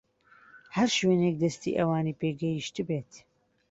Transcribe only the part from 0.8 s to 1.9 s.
شوێنێک دەستی